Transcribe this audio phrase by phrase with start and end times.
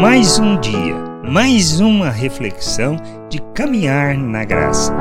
[0.00, 2.96] Mais um dia, mais uma reflexão
[3.30, 4.92] de caminhar na graça.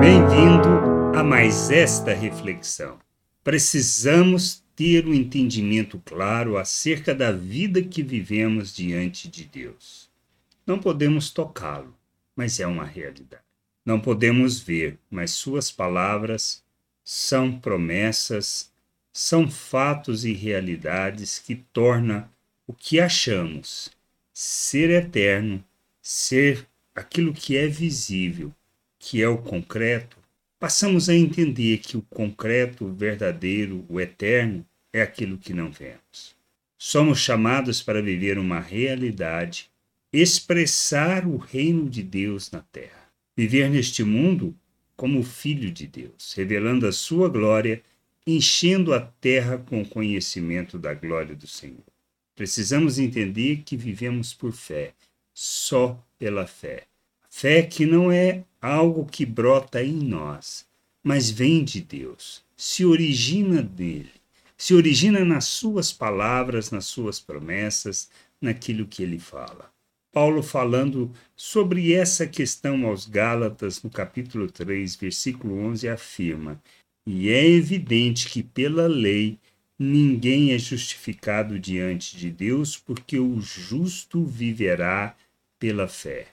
[0.00, 2.98] Bem-vindo a mais esta reflexão.
[3.44, 10.08] Precisamos ter um entendimento claro acerca da vida que vivemos diante de Deus.
[10.66, 11.94] Não podemos tocá-lo,
[12.34, 13.42] mas é uma realidade.
[13.84, 16.64] Não podemos ver, mas Suas palavras
[17.04, 18.72] são promessas,
[19.12, 22.26] são fatos e realidades que tornam
[22.66, 23.90] o que achamos
[24.32, 25.64] ser eterno,
[26.00, 28.52] ser aquilo que é visível,
[28.98, 30.18] que é o concreto,
[30.58, 36.36] passamos a entender que o concreto, o verdadeiro, o eterno, é aquilo que não vemos.
[36.78, 39.70] Somos chamados para viver uma realidade,
[40.12, 43.08] expressar o reino de Deus na terra.
[43.36, 44.54] Viver neste mundo
[44.96, 47.82] como filho de Deus, revelando a sua glória,
[48.26, 51.89] enchendo a terra com o conhecimento da glória do Senhor.
[52.34, 54.94] Precisamos entender que vivemos por fé,
[55.34, 56.84] só pela fé.
[57.28, 60.66] Fé que não é algo que brota em nós,
[61.02, 64.12] mas vem de Deus, se origina dele,
[64.56, 68.10] se origina nas suas palavras, nas suas promessas,
[68.40, 69.70] naquilo que ele fala.
[70.12, 76.60] Paulo falando sobre essa questão aos Gálatas, no capítulo 3, versículo 11, afirma:
[77.06, 79.38] E é evidente que pela lei
[79.82, 85.16] Ninguém é justificado diante de Deus, porque o justo viverá
[85.58, 86.26] pela fé.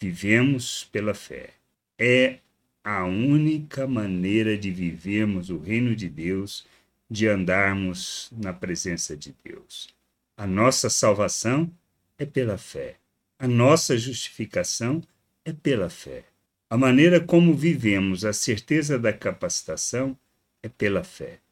[0.00, 1.50] Vivemos pela fé.
[1.98, 2.38] É
[2.82, 6.64] a única maneira de vivermos o reino de Deus,
[7.10, 9.88] de andarmos na presença de Deus.
[10.34, 11.70] A nossa salvação
[12.16, 12.96] é pela fé.
[13.38, 15.02] A nossa justificação
[15.44, 16.24] é pela fé.
[16.70, 20.18] A maneira como vivemos a certeza da capacitação
[20.62, 21.43] é pela fé.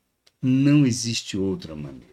[0.44, 2.12] Não existe outra maneira.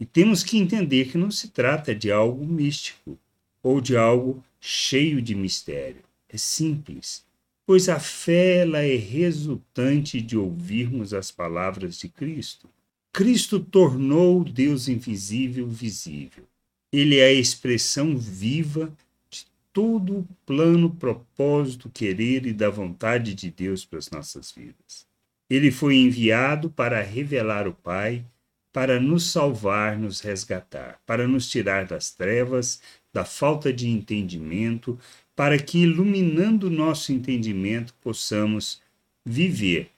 [0.00, 3.16] E temos que entender que não se trata de algo místico
[3.62, 6.02] ou de algo cheio de mistério.
[6.28, 7.24] É simples,
[7.64, 12.68] pois a fé ela é resultante de ouvirmos as palavras de Cristo.
[13.12, 16.44] Cristo tornou Deus invisível visível.
[16.92, 18.92] Ele é a expressão viva
[19.30, 25.09] de todo o plano, propósito, querer e da vontade de Deus para as nossas vidas.
[25.50, 28.24] Ele foi enviado para revelar o Pai,
[28.72, 32.80] para nos salvar, nos resgatar, para nos tirar das trevas,
[33.12, 34.96] da falta de entendimento,
[35.34, 38.80] para que, iluminando nosso entendimento, possamos
[39.26, 39.90] viver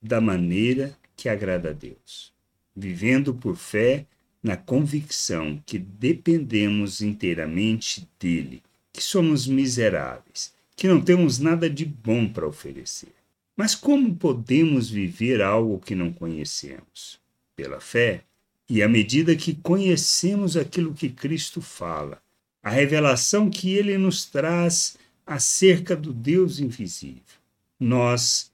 [0.00, 2.32] da maneira que agrada a Deus,
[2.74, 4.06] vivendo por fé
[4.42, 8.62] na convicção que dependemos inteiramente dele,
[8.92, 13.15] que somos miseráveis, que não temos nada de bom para oferecer.
[13.56, 17.18] Mas como podemos viver algo que não conhecemos?
[17.56, 18.22] Pela fé.
[18.68, 22.20] E à medida que conhecemos aquilo que Cristo fala,
[22.62, 27.22] a revelação que ele nos traz acerca do Deus invisível,
[27.78, 28.52] nós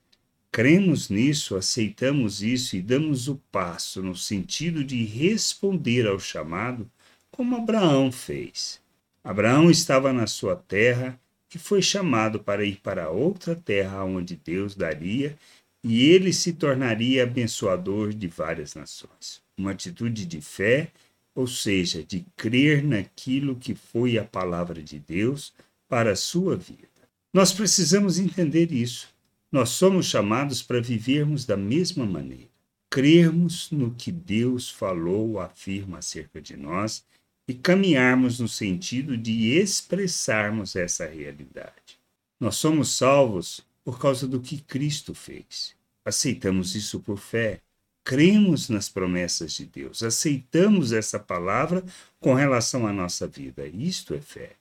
[0.51, 6.89] cremos nisso, aceitamos isso e damos o passo no sentido de responder ao chamado,
[7.31, 8.79] como Abraão fez.
[9.23, 11.19] Abraão estava na sua terra
[11.53, 15.37] que foi chamado para ir para outra terra onde Deus daria
[15.83, 19.39] e ele se tornaria abençoador de várias nações.
[19.55, 20.91] Uma atitude de fé,
[21.35, 25.53] ou seja, de crer naquilo que foi a palavra de Deus
[25.87, 26.89] para a sua vida.
[27.31, 29.09] Nós precisamos entender isso.
[29.51, 32.49] Nós somos chamados para vivermos da mesma maneira.
[32.89, 37.05] Crermos no que Deus falou, afirma acerca de nós
[37.47, 41.99] e caminharmos no sentido de expressarmos essa realidade.
[42.39, 45.75] Nós somos salvos por causa do que Cristo fez.
[46.05, 47.59] Aceitamos isso por fé.
[48.05, 51.81] Cremos nas promessas de Deus, aceitamos essa palavra
[52.19, 53.65] com relação à nossa vida.
[53.65, 54.51] Isto é fé.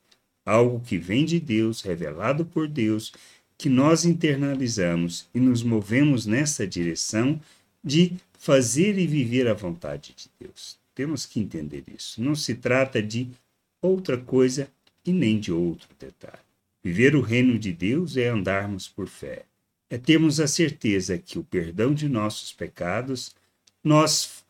[0.47, 3.13] Algo que vem de Deus, revelado por Deus,
[3.59, 7.41] que nós internalizamos e nos movemos nessa direção
[7.83, 10.82] de fazer e viver a vontade de Deus.
[10.95, 12.23] Temos que entender isso.
[12.23, 13.31] Não se trata de
[13.81, 14.71] outra coisa
[15.05, 16.39] e nem de outro detalhe.
[16.83, 19.45] Viver o reino de Deus é andarmos por fé.
[19.89, 23.35] É termos a certeza que o perdão de nossos pecados
[23.85, 24.45] nós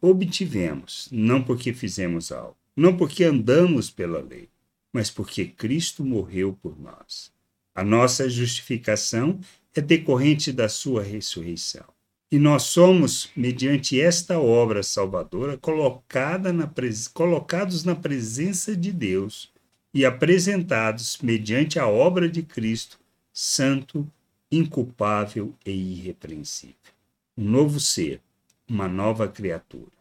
[0.00, 4.48] obtivemos, não porque fizemos algo, não porque andamos pela lei,
[4.92, 7.32] mas porque Cristo morreu por nós.
[7.74, 9.40] A nossa justificação
[9.74, 11.95] é decorrente da sua ressurreição.
[12.30, 16.68] E nós somos, mediante esta obra salvadora, colocada na
[17.14, 19.52] colocados na presença de Deus
[19.94, 22.98] e apresentados, mediante a obra de Cristo,
[23.32, 24.10] santo,
[24.50, 26.74] inculpável e irrepreensível.
[27.38, 28.20] Um novo ser,
[28.68, 29.92] uma nova criatura.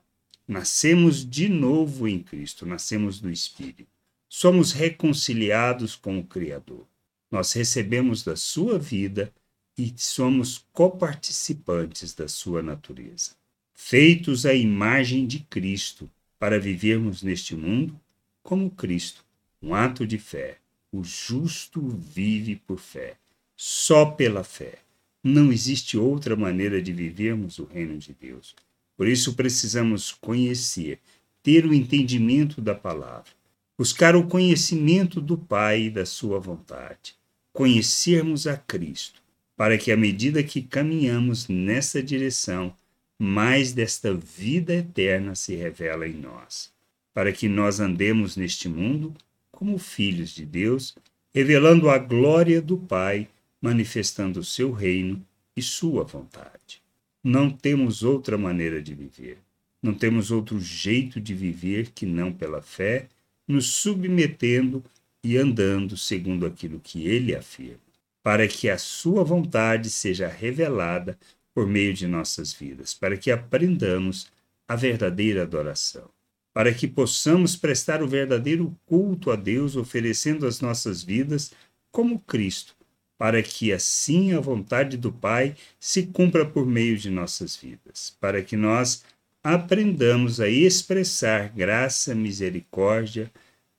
[0.47, 3.89] Nascemos de novo em Cristo, nascemos do Espírito.
[4.27, 6.85] somos reconciliados com o Criador.
[7.31, 9.31] Nós recebemos da sua vida
[9.77, 13.31] e somos coparticipantes da sua natureza.
[13.73, 17.99] Feitos à imagem de Cristo para vivermos neste mundo
[18.41, 19.25] como Cristo,
[19.61, 20.57] um ato de fé.
[20.91, 23.17] O justo vive por fé,
[23.57, 24.79] só pela fé.
[25.21, 28.55] Não existe outra maneira de vivermos o reino de Deus.
[28.95, 30.99] Por isso precisamos conhecer,
[31.43, 33.31] ter o entendimento da palavra,
[33.77, 37.15] buscar o conhecimento do Pai e da sua vontade,
[37.51, 39.21] conhecermos a Cristo,
[39.55, 42.75] para que à medida que caminhamos nessa direção,
[43.17, 46.71] mais desta vida eterna se revela em nós,
[47.13, 49.13] para que nós andemos neste mundo
[49.51, 50.95] como filhos de Deus,
[51.33, 53.27] revelando a glória do Pai,
[53.61, 55.25] manifestando o seu reino
[55.55, 56.81] e sua vontade.
[57.23, 59.37] Não temos outra maneira de viver.
[59.81, 63.07] Não temos outro jeito de viver que não pela fé,
[63.47, 64.83] nos submetendo
[65.23, 67.79] e andando segundo aquilo que ele afirma,
[68.25, 71.15] para que a sua vontade seja revelada
[71.53, 74.31] por meio de nossas vidas, para que aprendamos
[74.67, 76.09] a verdadeira adoração,
[76.51, 81.51] para que possamos prestar o verdadeiro culto a Deus, oferecendo as nossas vidas
[81.91, 82.75] como Cristo,
[83.15, 88.41] para que assim a vontade do Pai se cumpra por meio de nossas vidas, para
[88.41, 89.03] que nós
[89.43, 93.31] aprendamos a expressar graça, misericórdia,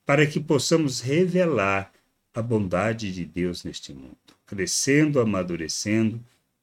[0.05, 1.91] para que possamos revelar
[2.33, 6.19] a bondade de Deus neste mundo, crescendo, amadurecendo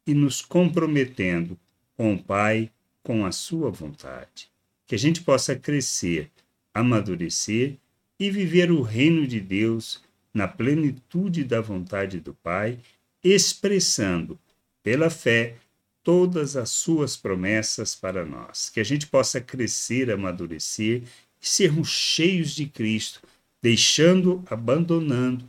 [0.06, 1.58] e nos comprometendo
[1.96, 2.70] com o Pai,
[3.02, 4.48] com a Sua vontade.
[4.86, 6.30] Que a gente possa crescer,
[6.72, 7.76] amadurecer
[8.18, 10.02] e viver o reino de Deus
[10.32, 12.78] na plenitude da vontade do Pai,
[13.22, 14.38] expressando
[14.82, 15.56] pela fé
[16.02, 18.68] todas as suas promessas para nós.
[18.68, 21.02] Que a gente possa crescer, amadurecer
[21.40, 23.22] e sermos cheios de Cristo,
[23.62, 25.48] deixando, abandonando,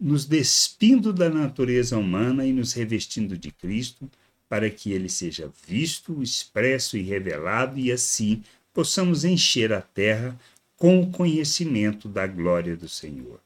[0.00, 4.10] nos despindo da natureza humana e nos revestindo de Cristo,
[4.48, 8.42] para que ele seja visto, expresso e revelado, e assim
[8.72, 10.38] possamos encher a terra
[10.76, 13.40] com o conhecimento da glória do Senhor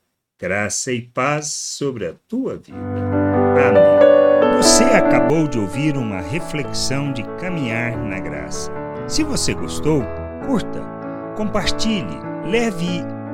[0.45, 2.77] graça e paz sobre a tua vida.
[2.77, 4.57] Amém.
[4.57, 8.71] Você acabou de ouvir uma reflexão de caminhar na graça.
[9.09, 10.03] Se você gostou,
[10.47, 10.83] curta,
[11.37, 13.01] compartilhe, leve